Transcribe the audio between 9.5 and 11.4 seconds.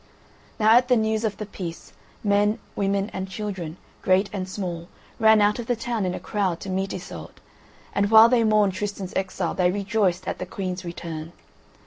they rejoiced at the Queen's return.